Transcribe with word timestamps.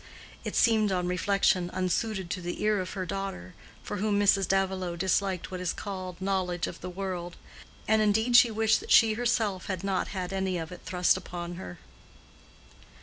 It 0.43 0.55
seemed, 0.55 0.91
on 0.91 1.07
reflection, 1.07 1.69
unsuited 1.73 2.31
to 2.31 2.41
the 2.41 2.63
ear 2.63 2.79
of 2.79 2.93
her 2.93 3.05
daughter, 3.05 3.53
for 3.83 3.97
whom 3.97 4.19
Mrs. 4.19 4.47
Davilow 4.47 4.95
disliked 4.95 5.51
what 5.51 5.59
is 5.59 5.73
called 5.73 6.19
knowledge 6.19 6.65
of 6.65 6.81
the 6.81 6.89
world; 6.89 7.35
and 7.87 8.01
indeed 8.01 8.35
she 8.35 8.49
wished 8.49 8.79
that 8.79 8.89
she 8.89 9.13
herself 9.13 9.67
had 9.67 9.83
not 9.83 10.07
had 10.07 10.33
any 10.33 10.57
of 10.57 10.71
it 10.71 10.81
thrust 10.83 11.17
upon 11.17 11.53
her. 11.57 11.77